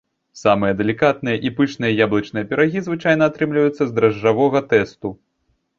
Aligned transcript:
Самыя 0.43 0.71
далікатныя 0.79 1.37
і 1.49 1.51
пышныя 1.59 1.91
яблычныя 2.05 2.49
пірагі 2.55 2.85
звычайна 2.89 3.23
атрымліваюцца 3.33 3.79
з 3.85 3.91
дражджавога 4.01 4.59
тэсту. 4.75 5.07